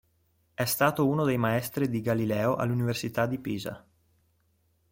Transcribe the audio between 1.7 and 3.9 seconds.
di Galileo all'università di Pisa.